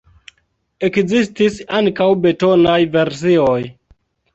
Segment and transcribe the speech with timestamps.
[0.87, 3.65] Ekzistis ankaŭ betonaj versioj.